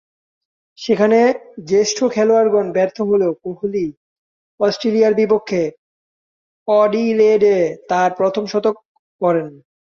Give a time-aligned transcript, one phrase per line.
[0.77, 1.19] সেখানে
[1.69, 3.85] জ্যেষ্ঠ খেলোয়াড়গণ ব্যর্থ হলেও কোহলি
[4.59, 5.61] অস্ট্রেলিয়ার বিপক্ষে
[6.67, 7.57] অ্যাডিলেডে
[7.89, 8.75] তার প্রথম শতক
[9.21, 9.47] করেন।